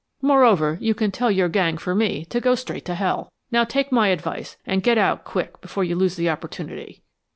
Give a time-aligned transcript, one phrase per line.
[0.23, 3.31] "Moreover, you can tell your gang for me to go straight to hell.
[3.51, 7.03] Now, take my advice and get out quick before you lose the opportunity."